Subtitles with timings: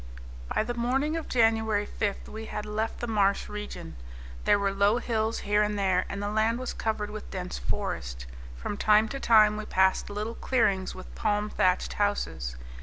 [0.51, 3.97] By the morning of January 5 we had left the marsh region.
[4.45, 8.25] There were low hills here and there, and the land was covered with dense forest.
[8.57, 12.55] From time to time we passed little clearings with palm thatched houses.